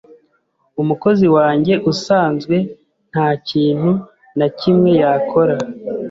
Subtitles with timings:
[0.81, 2.55] Umukozi wanjye usanzwe
[3.11, 3.91] ntakintu
[4.37, 5.55] nakimwe yakora.